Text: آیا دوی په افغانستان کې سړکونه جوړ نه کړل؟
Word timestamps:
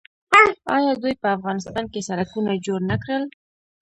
آیا 0.75 0.91
دوی 1.01 1.13
په 1.21 1.27
افغانستان 1.37 1.85
کې 1.91 2.05
سړکونه 2.09 2.51
جوړ 2.65 2.79
نه 2.91 2.95
کړل؟ 3.03 3.23